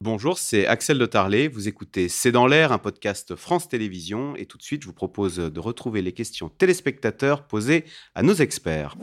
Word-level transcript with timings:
Bonjour, 0.00 0.38
c'est 0.38 0.64
Axel 0.64 0.96
de 0.96 1.06
Tarlet. 1.06 1.48
Vous 1.48 1.66
écoutez 1.66 2.08
C'est 2.08 2.30
dans 2.30 2.46
l'air, 2.46 2.70
un 2.70 2.78
podcast 2.78 3.34
France 3.34 3.68
Télévisions. 3.68 4.36
Et 4.36 4.46
tout 4.46 4.56
de 4.56 4.62
suite, 4.62 4.82
je 4.82 4.86
vous 4.86 4.92
propose 4.92 5.38
de 5.38 5.60
retrouver 5.60 6.02
les 6.02 6.12
questions 6.12 6.48
téléspectateurs 6.48 7.42
posées 7.42 7.84
à 8.14 8.22
nos 8.22 8.34
experts. 8.34 8.94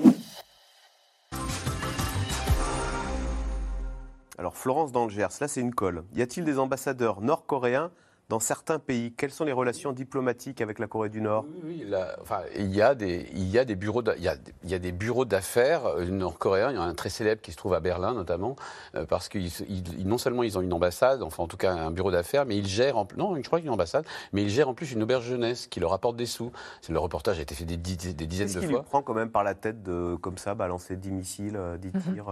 Alors, 4.38 4.56
Florence 4.56 4.94
d'Angers, 4.94 5.28
là 5.42 5.50
c'est 5.50 5.60
une 5.60 5.76
colle. 5.76 6.06
Y 6.16 6.22
a-t-il 6.22 6.46
des 6.46 6.60
ambassadeurs 6.60 7.20
nord-coréens 7.20 7.92
dans 8.30 8.40
certains 8.40 8.80
pays 8.80 9.14
Quelles 9.14 9.32
sont 9.32 9.46
les 9.46 9.52
relations 9.52 9.92
diplomatiques 9.92 10.62
avec 10.62 10.80
la 10.80 10.88
Corée 10.88 11.10
du 11.10 11.22
Nord? 11.22 11.46
Oui, 11.64 11.86
oui 11.86 11.94
enfin, 12.22 12.42
il, 12.56 12.74
y 12.74 12.82
a 12.82 12.96
des, 12.96 13.30
il 13.34 13.48
y 13.48 13.60
a 13.60 13.66
des 13.66 13.76
bureaux, 13.76 14.04
il 14.18 14.24
y 14.24 14.28
a, 14.28 14.36
il 14.64 14.70
y 14.70 14.74
a 14.74 14.80
des 14.80 14.92
bureaux 14.92 15.26
d'affaires 15.26 15.86
euh, 15.86 16.06
nord-coréens. 16.06 16.72
Il 16.72 16.76
y 16.76 16.78
en 16.80 16.84
a 16.84 16.86
un 16.86 16.94
très 16.94 17.10
célèbre 17.10 17.42
qui 17.42 17.52
se 17.52 17.58
trouve 17.58 17.74
à 17.74 17.80
Berlin 17.80 18.14
notamment, 18.14 18.56
euh, 18.96 19.06
parce 19.06 19.30
que 19.30 19.40
non 20.04 20.18
seulement 20.18 20.44
ils 20.44 20.58
ont 20.58 20.62
une 20.62 20.74
ambassade, 20.74 21.22
enfin 21.22 21.44
en 21.44 21.48
tout 21.48 21.58
cas 21.58 21.74
un 21.74 21.92
bureau 21.92 22.12
d'affaires, 22.12 22.46
mais 22.46 22.58
ils 22.58 22.68
gèrent, 22.68 22.98
en, 22.98 23.08
non, 23.18 23.36
je 23.36 23.42
crois 23.42 23.60
qu'il 23.60 23.66
y 23.66 23.70
a 23.70 23.72
une 23.72 23.76
ambassade, 23.76 24.06
mais 24.34 24.44
ils 24.44 24.50
gèrent 24.50 24.70
en 24.70 24.74
plus 24.74 24.92
une 24.92 25.04
auberge 25.04 25.26
jeunesse 25.26 25.68
qui 25.68 25.80
leur 25.80 25.94
apporte 25.94 26.16
des 26.16 26.26
sous. 26.26 26.52
Le 26.90 27.00
reportage 27.00 27.40
a 27.40 27.42
été 27.42 27.56
fait 27.56 27.66
des, 27.66 27.78
dizaines 27.78 28.14
de 28.16 28.52
fois. 28.52 28.62
Qu'est-ce 28.62 28.74
qui 28.74 28.84
prend 28.84 29.02
quand 29.02 29.14
même 29.14 29.30
par 29.30 29.44
la 29.44 29.54
tête 29.54 29.84
de, 29.84 30.16
comme 30.16 30.38
ça, 30.38 30.56
balancer 30.56 30.96
10 30.96 31.12
missiles, 31.12 31.60
10 31.80 31.88
mhm. 31.94 32.14
tirs 32.14 32.26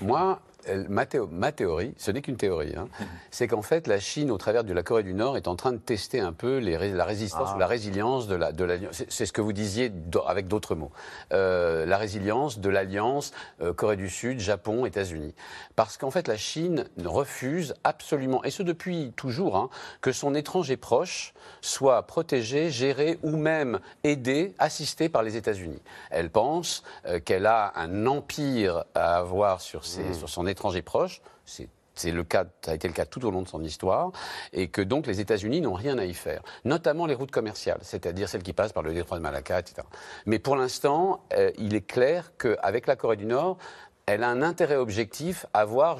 Moi, 0.00 0.40
ma, 0.88 1.06
théorie, 1.06 1.94
ce 1.96 2.10
n'est 2.10 2.22
qu'une 2.22 2.36
théorie, 2.36 2.74
hein, 2.76 2.88
c'est 3.30 3.48
qu'en 3.48 3.62
fait 3.62 3.86
la 3.86 4.00
Chine, 4.00 4.30
au 4.30 4.38
travers 4.38 4.64
de 4.64 4.72
la 4.72 4.82
Corée 4.82 5.02
du 5.02 5.14
Nord, 5.14 5.36
est 5.36 5.48
en 5.48 5.56
train 5.56 5.72
de 5.72 5.78
tester 5.78 6.20
un 6.20 6.32
peu 6.32 6.58
les, 6.58 6.92
la 6.92 7.04
résistance 7.04 7.48
ah. 7.52 7.56
ou 7.56 7.58
la 7.58 7.66
résilience 7.66 8.26
de 8.26 8.34
la. 8.34 8.52
De 8.52 8.68
c'est 8.92 9.26
ce 9.26 9.32
que 9.32 9.40
vous 9.40 9.52
disiez 9.52 9.92
avec 10.26 10.48
d'autres 10.48 10.74
mots. 10.74 10.92
Euh, 11.32 11.86
la 11.86 11.98
résilience 11.98 12.58
de 12.58 12.68
l'alliance 12.68 13.32
euh, 13.62 13.72
Corée 13.72 13.96
du 13.96 14.08
Sud, 14.08 14.40
Japon, 14.40 14.86
États-Unis. 14.86 15.34
Parce 15.76 15.96
qu'en 15.96 16.10
fait 16.10 16.28
la 16.28 16.36
Chine 16.36 16.84
refuse 17.04 17.74
absolument, 17.84 18.44
et 18.44 18.50
ce 18.50 18.62
depuis 18.62 19.12
toujours, 19.16 19.56
hein, 19.56 19.70
que 20.00 20.12
son 20.12 20.34
étranger 20.34 20.76
proche 20.76 21.34
soit 21.60 22.02
protégé, 22.02 22.70
géré 22.70 23.18
ou 23.22 23.36
même 23.36 23.80
aidé, 24.04 24.54
assisté 24.58 25.08
par 25.08 25.22
les 25.22 25.36
États-Unis. 25.36 25.80
Elle 26.10 26.30
pense 26.30 26.82
euh, 27.06 27.20
qu'elle 27.20 27.46
a 27.46 27.72
un 27.76 28.06
empire 28.06 28.84
à 28.94 29.16
avoir 29.16 29.60
sur, 29.60 29.84
ses, 29.84 30.02
mmh. 30.02 30.14
sur 30.14 30.28
son 30.28 30.46
étranger 30.50 30.82
proche, 30.82 31.22
c'est 31.44 32.12
le 32.12 32.24
cas, 32.24 32.46
ça 32.62 32.72
a 32.72 32.74
été 32.74 32.88
le 32.88 32.94
cas 32.94 33.04
tout 33.04 33.24
au 33.26 33.30
long 33.30 33.42
de 33.42 33.48
son 33.48 33.62
histoire, 33.62 34.12
et 34.52 34.68
que 34.68 34.80
donc 34.80 35.06
les 35.06 35.20
États-Unis 35.20 35.60
n'ont 35.60 35.74
rien 35.74 35.98
à 35.98 36.04
y 36.04 36.14
faire, 36.14 36.42
notamment 36.64 37.06
les 37.06 37.14
routes 37.14 37.30
commerciales, 37.30 37.80
c'est-à-dire 37.82 38.28
celles 38.28 38.42
qui 38.42 38.52
passent 38.52 38.72
par 38.72 38.82
le 38.82 38.94
détroit 38.94 39.18
de 39.18 39.22
Malacca, 39.22 39.58
etc. 39.60 39.86
Mais 40.26 40.38
pour 40.38 40.56
l'instant, 40.56 41.24
euh, 41.34 41.50
il 41.58 41.74
est 41.74 41.86
clair 41.86 42.32
qu'avec 42.38 42.86
la 42.86 42.96
Corée 42.96 43.16
du 43.16 43.26
Nord, 43.26 43.58
elle 44.06 44.24
a 44.24 44.28
un 44.28 44.42
intérêt 44.42 44.76
objectif 44.76 45.46
à 45.52 45.64
voir 45.64 45.98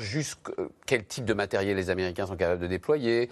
quel 0.87 1.05
type 1.05 1.25
de 1.25 1.35
matériel 1.35 1.77
les 1.77 1.91
Américains 1.91 2.27
sont 2.27 2.37
capables 2.37 2.61
de 2.61 2.67
déployer, 2.67 3.31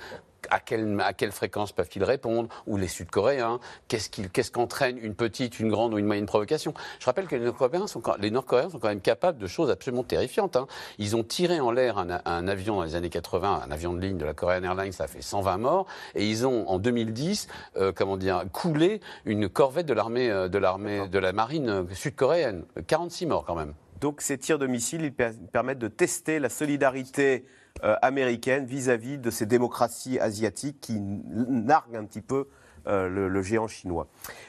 à 0.50 0.60
quelle, 0.60 1.00
à 1.00 1.12
quelle 1.12 1.32
fréquence 1.32 1.72
peuvent-ils 1.72 2.04
répondre 2.04 2.48
Ou 2.66 2.76
les 2.76 2.88
Sud-Coréens 2.88 3.60
Qu'est-ce 3.88 4.50
qu'entraîne 4.50 4.98
une 4.98 5.14
petite, 5.14 5.60
une 5.60 5.70
grande 5.70 5.94
ou 5.94 5.98
une 5.98 6.06
moyenne 6.06 6.26
provocation 6.26 6.74
Je 7.00 7.06
rappelle 7.06 7.26
que 7.26 7.36
les 7.36 7.44
Nord-Coréens 7.44 7.86
sont, 7.86 8.02
Nord 8.30 8.70
sont 8.70 8.78
quand 8.78 8.88
même 8.88 9.00
capables 9.00 9.38
de 9.38 9.46
choses 9.46 9.70
absolument 9.70 10.04
terrifiantes. 10.04 10.56
Hein. 10.56 10.66
Ils 10.98 11.16
ont 11.16 11.24
tiré 11.24 11.60
en 11.60 11.70
l'air 11.70 11.98
un, 11.98 12.48
avion 12.48 12.76
dans 12.76 12.84
les 12.84 12.94
années 12.94 13.10
80, 13.10 13.62
un 13.66 13.70
avion 13.70 13.92
de 13.92 14.00
ligne 14.00 14.18
de 14.18 14.24
la 14.24 14.34
Korean 14.34 14.62
Airlines, 14.62 14.92
ça 14.92 15.04
a 15.04 15.08
fait 15.08 15.22
120 15.22 15.58
morts. 15.58 15.86
Et 16.14 16.28
ils 16.28 16.46
ont, 16.46 16.68
en 16.68 16.78
2010, 16.78 17.48
euh, 17.76 17.92
comment 17.94 18.16
dire, 18.16 18.44
coulé 18.52 19.00
une 19.24 19.48
corvette 19.48 19.86
de 19.86 19.94
l'armée, 19.94 20.30
euh, 20.30 20.48
de 20.48 20.58
l'armée, 20.58 21.08
de 21.08 21.18
la 21.18 21.32
marine 21.32 21.68
euh, 21.68 21.84
sud-coréenne. 21.94 22.64
46 22.86 23.26
morts 23.26 23.44
quand 23.44 23.54
même. 23.54 23.74
Donc 24.00 24.20
ces 24.20 24.38
tirs 24.38 24.58
de 24.58 24.66
missiles, 24.66 25.02
ils 25.02 25.12
permettent 25.12 25.78
de 25.78 25.88
tester 25.88 26.38
la 26.38 26.48
solidarité 26.48 27.44
euh, 27.84 27.96
américaine 28.02 28.64
vis-à-vis 28.64 29.18
de 29.18 29.30
ces 29.30 29.46
démocraties 29.46 30.18
asiatiques 30.18 30.80
qui 30.80 30.98
narguent 31.00 31.96
un 31.96 32.04
petit 32.04 32.20
peu 32.20 32.48
euh, 32.86 33.08
le, 33.08 33.42
géant 33.42 33.68
chinois. 33.68 34.08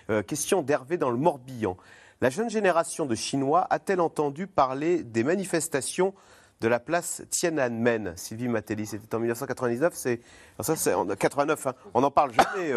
Euh, 0.09 0.23
question 0.23 0.61
d'Hervé 0.61 0.97
dans 0.97 1.09
le 1.09 1.17
Morbihan. 1.17 1.77
La 2.21 2.29
jeune 2.29 2.49
génération 2.49 3.05
de 3.05 3.15
Chinois 3.15 3.67
a-t-elle 3.69 4.01
entendu 4.01 4.47
parler 4.47 5.03
des 5.03 5.23
manifestations 5.23 6.13
de 6.59 6.67
la 6.67 6.79
place 6.79 7.21
Tiananmen? 7.29 8.13
Sylvie 8.15 8.47
Matelli, 8.47 8.85
c'était 8.85 9.13
en 9.15 9.19
1999, 9.19 9.93
c'est 9.95 10.21
ça 10.59 10.75
c'est 10.75 10.93
en 10.93 11.05
89, 11.05 11.67
hein. 11.67 11.73
on 11.93 12.01
n'en 12.01 12.11
parle 12.11 12.31
jamais. 12.33 12.73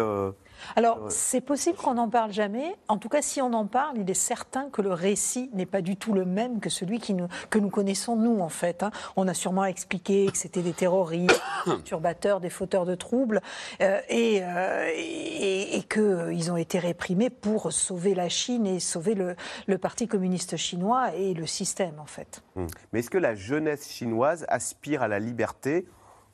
Alors, 0.75 0.99
c'est 1.09 1.41
possible 1.41 1.77
qu'on 1.77 1.95
n'en 1.95 2.09
parle 2.09 2.31
jamais. 2.31 2.75
En 2.87 2.97
tout 2.97 3.09
cas, 3.09 3.21
si 3.21 3.41
on 3.41 3.53
en 3.53 3.65
parle, 3.65 3.97
il 3.97 4.09
est 4.09 4.13
certain 4.13 4.69
que 4.69 4.81
le 4.81 4.93
récit 4.93 5.49
n'est 5.53 5.65
pas 5.65 5.81
du 5.81 5.95
tout 5.95 6.13
le 6.13 6.25
même 6.25 6.59
que 6.59 6.69
celui 6.69 6.99
qui 6.99 7.13
nous, 7.13 7.27
que 7.49 7.59
nous 7.59 7.69
connaissons, 7.69 8.15
nous, 8.15 8.39
en 8.39 8.49
fait. 8.49 8.83
Hein. 8.83 8.91
On 9.15 9.27
a 9.27 9.33
sûrement 9.33 9.65
expliqué 9.65 10.29
que 10.31 10.37
c'était 10.37 10.61
des 10.61 10.73
terroristes, 10.73 11.41
des 11.65 11.71
perturbateurs, 11.73 12.39
des 12.39 12.49
fauteurs 12.49 12.85
de 12.85 12.95
troubles, 12.95 13.41
euh, 13.81 13.99
et, 14.09 14.41
euh, 14.43 14.89
et, 14.95 15.77
et 15.77 15.83
qu'ils 15.83 16.51
ont 16.51 16.57
été 16.57 16.79
réprimés 16.79 17.29
pour 17.29 17.71
sauver 17.71 18.15
la 18.15 18.29
Chine 18.29 18.65
et 18.65 18.79
sauver 18.79 19.15
le, 19.15 19.35
le, 19.67 19.77
Parti 19.77 20.07
communiste 20.07 20.55
chinois 20.55 21.13
et 21.15 21.33
le 21.33 21.45
système, 21.45 21.99
en 21.99 22.05
fait. 22.05 22.43
Hum. 22.55 22.67
Mais 22.91 22.99
est-ce 22.99 23.09
que 23.09 23.17
la 23.17 23.35
jeunesse 23.35 23.89
chinoise 23.89 24.45
aspire 24.47 25.03
à 25.03 25.07
la 25.07 25.19
liberté 25.19 25.85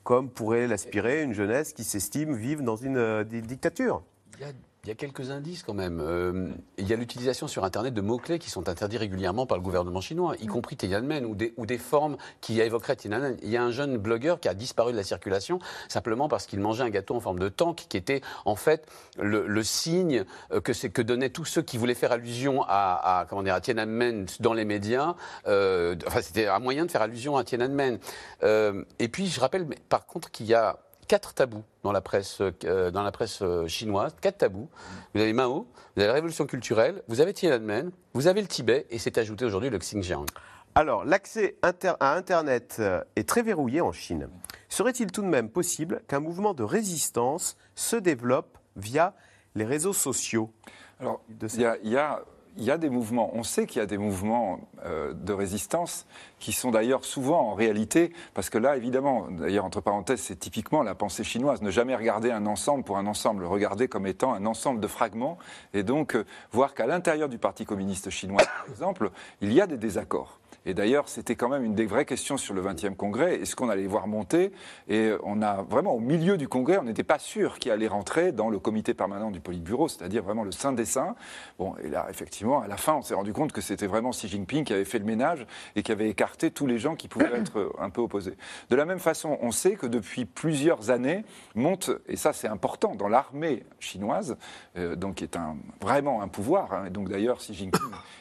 comme 0.02 0.30
pourrait 0.30 0.66
l'aspirer 0.66 1.22
une 1.22 1.34
jeunesse 1.34 1.72
qui 1.72 1.84
s'estime 1.84 2.34
vivre 2.34 2.62
dans 2.62 2.76
une 2.76 2.96
euh, 2.96 3.24
dictature? 3.24 4.02
Il 4.84 4.88
y 4.88 4.92
a 4.92 4.94
quelques 4.94 5.30
indices 5.30 5.62
quand 5.62 5.74
même. 5.74 6.00
Euh, 6.00 6.48
il 6.78 6.88
y 6.88 6.94
a 6.94 6.96
l'utilisation 6.96 7.46
sur 7.48 7.64
Internet 7.64 7.92
de 7.92 8.00
mots-clés 8.00 8.38
qui 8.38 8.48
sont 8.48 8.68
interdits 8.68 8.96
régulièrement 8.96 9.44
par 9.44 9.58
le 9.58 9.62
gouvernement 9.62 10.00
chinois, 10.00 10.34
y 10.40 10.46
compris 10.46 10.76
Tiananmen 10.76 11.26
ou 11.26 11.34
des, 11.34 11.52
ou 11.58 11.66
des 11.66 11.76
formes 11.76 12.16
qui 12.40 12.60
évoqueraient 12.60 12.96
Tiananmen. 12.96 13.36
Il 13.42 13.50
y 13.50 13.58
a 13.58 13.62
un 13.62 13.70
jeune 13.70 13.98
blogueur 13.98 14.40
qui 14.40 14.48
a 14.48 14.54
disparu 14.54 14.92
de 14.92 14.96
la 14.96 15.02
circulation 15.02 15.58
simplement 15.88 16.28
parce 16.28 16.46
qu'il 16.46 16.60
mangeait 16.60 16.82
un 16.82 16.88
gâteau 16.88 17.14
en 17.14 17.20
forme 17.20 17.38
de 17.38 17.50
tank 17.50 17.84
qui 17.90 17.98
était 17.98 18.22
en 18.46 18.56
fait 18.56 18.86
le, 19.18 19.62
signe 19.62 20.24
euh, 20.50 20.62
que, 20.62 20.72
que 20.86 21.02
donnaient 21.02 21.28
tous 21.28 21.44
ceux 21.44 21.62
qui 21.62 21.76
voulaient 21.76 21.94
faire 21.94 22.12
allusion 22.12 22.64
à, 22.66 23.26
comment 23.28 23.42
dire, 23.42 23.54
à 23.54 23.60
Tiananmen 23.60 24.26
dans 24.40 24.54
les 24.54 24.64
médias. 24.64 25.14
Euh, 25.46 25.94
enfin, 26.06 26.22
c'était 26.22 26.46
un 26.46 26.58
moyen 26.58 26.86
de 26.86 26.90
faire 26.90 27.02
allusion 27.02 27.36
à 27.36 27.44
Tiananmen. 27.44 27.98
et 28.42 29.08
puis, 29.08 29.26
je 29.26 29.40
rappelle 29.40 29.66
par 29.90 30.06
contre 30.06 30.30
qu'il 30.30 30.46
y 30.46 30.54
a 30.54 30.78
quatre 31.10 31.34
tabous 31.34 31.64
dans 31.82 31.90
la 31.90 32.00
presse, 32.00 32.40
euh, 32.40 32.92
dans 32.92 33.02
la 33.02 33.10
presse 33.10 33.42
euh, 33.42 33.66
chinoise, 33.66 34.14
quatre 34.20 34.38
tabous. 34.38 34.68
Vous 35.12 35.20
avez 35.20 35.32
Mao, 35.32 35.66
vous 35.74 36.00
avez 36.00 36.06
la 36.06 36.12
révolution 36.12 36.46
culturelle, 36.46 37.02
vous 37.08 37.20
avez 37.20 37.32
Tiananmen, 37.32 37.90
vous 38.14 38.28
avez 38.28 38.40
le 38.40 38.46
Tibet, 38.46 38.86
et 38.90 38.98
c'est 39.00 39.18
ajouté 39.18 39.44
aujourd'hui 39.44 39.70
le 39.70 39.78
Xinjiang. 39.78 40.26
Alors, 40.76 41.04
l'accès 41.04 41.56
à 41.62 42.14
Internet 42.14 42.76
euh, 42.78 43.02
est 43.16 43.28
très 43.28 43.42
verrouillé 43.42 43.80
en 43.80 43.90
Chine. 43.90 44.28
Serait-il 44.68 45.10
tout 45.10 45.22
de 45.22 45.26
même 45.26 45.50
possible 45.50 46.00
qu'un 46.06 46.20
mouvement 46.20 46.54
de 46.54 46.62
résistance 46.62 47.56
se 47.74 47.96
développe 47.96 48.56
via 48.76 49.12
les 49.56 49.64
réseaux 49.64 49.92
sociaux 49.92 50.52
Alors, 51.00 51.22
il 51.28 51.90
y 51.90 51.96
a 51.96 52.22
il 52.56 52.64
y 52.64 52.70
a 52.70 52.78
des 52.78 52.90
mouvements, 52.90 53.30
on 53.34 53.42
sait 53.42 53.66
qu'il 53.66 53.80
y 53.80 53.82
a 53.82 53.86
des 53.86 53.98
mouvements 53.98 54.60
euh, 54.84 55.12
de 55.12 55.32
résistance 55.32 56.06
qui 56.38 56.52
sont 56.52 56.70
d'ailleurs 56.70 57.04
souvent 57.04 57.40
en 57.50 57.54
réalité, 57.54 58.12
parce 58.34 58.50
que 58.50 58.58
là, 58.58 58.76
évidemment, 58.76 59.28
d'ailleurs, 59.30 59.64
entre 59.64 59.80
parenthèses, 59.80 60.20
c'est 60.20 60.38
typiquement 60.38 60.82
la 60.82 60.94
pensée 60.94 61.24
chinoise, 61.24 61.62
ne 61.62 61.70
jamais 61.70 61.94
regarder 61.94 62.30
un 62.30 62.46
ensemble 62.46 62.84
pour 62.84 62.98
un 62.98 63.06
ensemble, 63.06 63.44
regarder 63.44 63.88
comme 63.88 64.06
étant 64.06 64.34
un 64.34 64.46
ensemble 64.46 64.80
de 64.80 64.86
fragments, 64.86 65.38
et 65.74 65.82
donc 65.82 66.14
euh, 66.14 66.24
voir 66.52 66.74
qu'à 66.74 66.86
l'intérieur 66.86 67.28
du 67.28 67.38
Parti 67.38 67.64
communiste 67.64 68.10
chinois, 68.10 68.42
par 68.44 68.66
exemple, 68.68 69.10
il 69.40 69.52
y 69.52 69.60
a 69.60 69.66
des 69.66 69.76
désaccords. 69.76 70.40
Et 70.66 70.74
d'ailleurs, 70.74 71.08
c'était 71.08 71.36
quand 71.36 71.48
même 71.48 71.64
une 71.64 71.74
des 71.74 71.86
vraies 71.86 72.04
questions 72.04 72.36
sur 72.36 72.54
le 72.54 72.62
20e 72.62 72.94
congrès. 72.94 73.36
Est-ce 73.36 73.56
qu'on 73.56 73.68
allait 73.68 73.86
voir 73.86 74.06
monter? 74.06 74.52
Et 74.88 75.12
on 75.22 75.40
a 75.42 75.62
vraiment, 75.62 75.94
au 75.94 76.00
milieu 76.00 76.36
du 76.36 76.48
congrès, 76.48 76.78
on 76.78 76.82
n'était 76.82 77.04
pas 77.04 77.18
sûr 77.18 77.58
qui 77.58 77.70
allait 77.70 77.88
rentrer 77.88 78.32
dans 78.32 78.50
le 78.50 78.58
comité 78.58 78.94
permanent 78.94 79.30
du 79.30 79.40
Politburo, 79.40 79.88
c'est-à-dire 79.88 80.22
vraiment 80.22 80.44
le 80.44 80.52
saint 80.52 80.72
des 80.72 80.84
saints. 80.84 81.14
Bon, 81.58 81.74
et 81.82 81.88
là, 81.88 82.06
effectivement, 82.10 82.60
à 82.60 82.68
la 82.68 82.76
fin, 82.76 82.94
on 82.94 83.02
s'est 83.02 83.14
rendu 83.14 83.32
compte 83.32 83.52
que 83.52 83.60
c'était 83.60 83.86
vraiment 83.86 84.10
Xi 84.10 84.28
Jinping 84.28 84.64
qui 84.64 84.72
avait 84.72 84.84
fait 84.84 84.98
le 84.98 85.04
ménage 85.04 85.46
et 85.76 85.82
qui 85.82 85.92
avait 85.92 86.08
écarté 86.08 86.50
tous 86.50 86.66
les 86.66 86.78
gens 86.78 86.94
qui 86.94 87.08
pouvaient 87.08 87.34
être 87.34 87.72
un 87.78 87.90
peu 87.90 88.00
opposés. 88.00 88.36
De 88.68 88.76
la 88.76 88.84
même 88.84 88.98
façon, 88.98 89.38
on 89.40 89.52
sait 89.52 89.76
que 89.76 89.86
depuis 89.86 90.24
plusieurs 90.24 90.90
années, 90.90 91.24
monte, 91.54 91.90
et 92.06 92.16
ça 92.16 92.32
c'est 92.32 92.48
important, 92.48 92.94
dans 92.94 93.08
l'armée 93.08 93.64
chinoise, 93.78 94.36
euh, 94.76 94.96
donc 94.96 95.16
qui 95.16 95.24
est 95.24 95.36
un, 95.36 95.56
vraiment 95.80 96.22
un 96.22 96.28
pouvoir, 96.28 96.72
hein, 96.72 96.84
et 96.86 96.90
donc 96.90 97.08
d'ailleurs 97.08 97.38
Xi 97.38 97.54
Jinping 97.54 97.80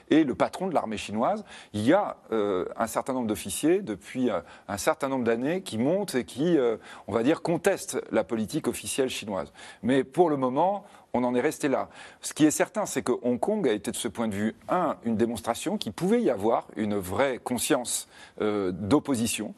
est 0.10 0.24
le 0.24 0.36
patron 0.36 0.68
de 0.68 0.74
l'armée 0.74 0.98
chinoise, 0.98 1.44
il 1.74 1.86
y 1.86 1.94
a 1.94 2.18
euh, 2.32 2.66
un 2.78 2.88
certain 2.88 3.14
nombre 3.14 3.28
d'officiers 3.28 3.82
depuis 3.82 4.30
euh, 4.30 4.42
un 4.68 4.78
certain 4.78 5.08
nombre 5.08 5.24
d'années 5.24 5.62
qui 5.62 5.78
montent 5.78 6.16
et 6.16 6.26
qui, 6.26 6.58
euh, 6.58 6.78
on 7.08 7.14
va 7.14 7.24
dire, 7.24 7.42
contestent 7.42 8.00
la 8.12 8.24
politique 8.24 8.68
officielle 8.68 9.10
chinoise. 9.10 9.52
Mais 9.82 10.04
pour 10.04 10.30
le 10.30 10.38
moment, 10.38 10.86
on 11.14 11.24
en 11.24 11.34
est 11.34 11.42
resté 11.42 11.68
là. 11.68 11.90
Ce 12.22 12.34
qui 12.34 12.46
est 12.46 12.52
certain, 12.52 12.86
c'est 12.86 13.02
que 13.02 13.14
Hong 13.24 13.40
Kong 13.40 13.68
a 13.68 13.72
été 13.72 13.90
de 13.92 13.96
ce 13.96 14.08
point 14.08 14.28
de 14.28 14.36
vue, 14.36 14.56
un, 14.68 14.98
une 15.04 15.18
démonstration 15.18 15.78
qu'il 15.78 15.94
pouvait 15.94 16.22
y 16.22 16.30
avoir 16.30 16.68
une 16.76 16.98
vraie 16.98 17.40
conscience 17.40 18.08
d'opposition 18.40 19.56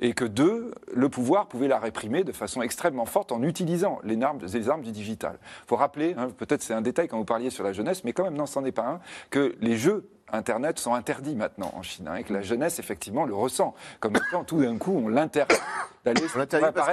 et 0.00 0.14
que 0.14 0.24
deux, 0.24 0.72
le 0.92 1.08
pouvoir 1.08 1.46
pouvait 1.46 1.68
la 1.68 1.78
réprimer 1.78 2.24
de 2.24 2.32
façon 2.32 2.62
extrêmement 2.62 3.04
forte 3.04 3.32
en 3.32 3.42
utilisant 3.42 4.00
les 4.02 4.20
armes, 4.22 4.38
les 4.52 4.68
armes 4.68 4.82
du 4.82 4.92
digital. 4.92 5.38
Il 5.42 5.68
faut 5.68 5.76
rappeler, 5.76 6.14
hein, 6.16 6.28
peut-être 6.36 6.62
c'est 6.62 6.74
un 6.74 6.80
détail 6.80 7.08
quand 7.08 7.18
vous 7.18 7.24
parliez 7.24 7.50
sur 7.50 7.64
la 7.64 7.72
jeunesse, 7.72 8.02
mais 8.04 8.12
quand 8.12 8.24
même, 8.24 8.34
non, 8.34 8.46
c'en 8.46 8.64
est 8.64 8.72
pas 8.72 8.86
un, 8.86 9.00
que 9.28 9.54
les 9.60 9.76
jeux 9.76 10.08
Internet 10.32 10.78
sont 10.78 10.94
interdits 10.94 11.34
maintenant 11.34 11.72
en 11.74 11.82
Chine, 11.82 12.08
hein, 12.08 12.16
et 12.16 12.24
que 12.24 12.32
la 12.32 12.42
jeunesse, 12.42 12.78
effectivement, 12.78 13.24
le 13.24 13.34
ressent. 13.34 13.74
Comme 14.00 14.16
étant, 14.16 14.44
tout 14.44 14.60
d'un 14.60 14.76
coup, 14.78 15.02
on 15.04 15.08
l'interdit 15.08 15.56
d'aller 16.04 16.22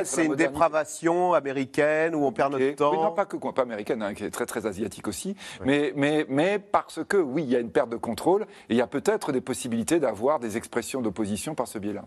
c'est 0.03 0.25
une 0.25 0.35
dépravation 0.35 1.33
américaine 1.33 2.15
où 2.15 2.25
on 2.25 2.31
perd 2.31 2.53
notre 2.53 2.75
temps. 2.75 2.93
non, 2.93 3.11
pas 3.11 3.25
que, 3.25 3.37
pas 3.37 3.61
américaine, 3.61 4.01
hein, 4.01 4.13
qui 4.13 4.23
est 4.25 4.31
très, 4.31 4.45
très 4.45 4.65
asiatique 4.65 5.07
aussi, 5.07 5.35
mais, 5.63 5.93
mais, 5.95 6.25
mais 6.29 6.59
parce 6.59 6.99
que, 7.07 7.17
oui, 7.17 7.43
il 7.43 7.49
y 7.49 7.55
a 7.55 7.59
une 7.59 7.71
perte 7.71 7.89
de 7.89 7.97
contrôle, 7.97 8.43
et 8.69 8.73
il 8.73 8.77
y 8.77 8.81
a 8.81 8.87
peut-être 8.87 9.31
des 9.31 9.41
possibilités 9.41 9.99
d'avoir 9.99 10.39
des 10.39 10.57
expressions 10.57 11.01
d'opposition 11.01 11.55
par 11.55 11.67
ce 11.67 11.79
biais-là. 11.79 12.03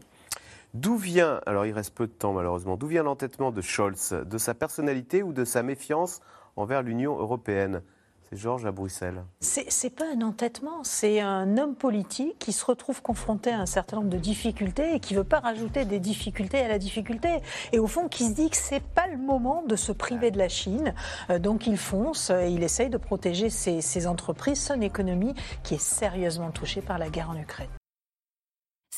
D'où 0.74 0.96
vient, 0.96 1.40
alors 1.46 1.66
il 1.66 1.72
reste 1.72 1.94
peu 1.94 2.06
de 2.06 2.12
temps 2.12 2.32
malheureusement, 2.32 2.76
d'où 2.76 2.86
vient 2.86 3.02
l'entêtement 3.02 3.50
de 3.50 3.60
Scholz 3.60 4.12
De 4.12 4.38
sa 4.38 4.54
personnalité 4.54 5.22
ou 5.22 5.32
de 5.32 5.44
sa 5.44 5.64
méfiance 5.64 6.20
envers 6.54 6.82
l'Union 6.82 7.18
européenne? 7.18 7.82
C'est 8.30 8.38
Georges 8.38 8.64
à 8.64 8.70
Bruxelles. 8.70 9.24
C'est 9.40 9.90
pas 9.90 10.04
un 10.14 10.22
entêtement, 10.22 10.84
c'est 10.84 11.20
un 11.20 11.58
homme 11.58 11.74
politique 11.74 12.38
qui 12.38 12.52
se 12.52 12.64
retrouve 12.64 13.02
confronté 13.02 13.50
à 13.50 13.58
un 13.58 13.66
certain 13.66 13.96
nombre 13.96 14.08
de 14.08 14.18
difficultés 14.18 14.94
et 14.94 15.00
qui 15.00 15.14
veut 15.14 15.24
pas 15.24 15.40
rajouter 15.40 15.84
des 15.84 15.98
difficultés 15.98 16.58
à 16.58 16.68
la 16.68 16.78
difficulté. 16.78 17.28
Et 17.72 17.80
au 17.80 17.88
fond, 17.88 18.08
qui 18.08 18.26
se 18.26 18.32
dit 18.32 18.48
que 18.48 18.56
c'est 18.56 18.82
pas 18.82 19.08
le 19.08 19.18
moment 19.18 19.64
de 19.66 19.74
se 19.74 19.90
priver 19.90 20.30
de 20.30 20.38
la 20.38 20.48
Chine. 20.48 20.94
Euh, 21.30 21.40
donc 21.40 21.66
il 21.66 21.76
fonce, 21.76 22.30
et 22.30 22.50
il 22.50 22.62
essaye 22.62 22.88
de 22.88 22.98
protéger 22.98 23.50
ses, 23.50 23.80
ses 23.80 24.06
entreprises, 24.06 24.62
son 24.62 24.80
économie 24.80 25.34
qui 25.64 25.74
est 25.74 25.82
sérieusement 25.82 26.52
touchée 26.52 26.82
par 26.82 26.98
la 26.98 27.08
guerre 27.08 27.30
en 27.30 27.36
Ukraine. 27.36 27.79